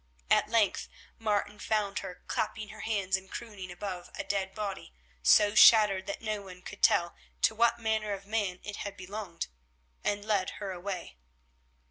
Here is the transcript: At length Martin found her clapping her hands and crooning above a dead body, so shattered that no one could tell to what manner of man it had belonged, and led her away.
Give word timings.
At 0.31 0.49
length 0.49 0.87
Martin 1.19 1.59
found 1.59 1.99
her 1.99 2.23
clapping 2.25 2.69
her 2.69 2.79
hands 2.79 3.15
and 3.15 3.29
crooning 3.29 3.69
above 3.71 4.09
a 4.15 4.23
dead 4.23 4.55
body, 4.55 4.95
so 5.21 5.53
shattered 5.53 6.07
that 6.07 6.23
no 6.23 6.41
one 6.41 6.63
could 6.63 6.81
tell 6.81 7.15
to 7.43 7.53
what 7.53 7.77
manner 7.77 8.11
of 8.13 8.25
man 8.25 8.61
it 8.63 8.77
had 8.77 8.97
belonged, 8.97 9.45
and 10.03 10.25
led 10.25 10.49
her 10.57 10.71
away. 10.71 11.17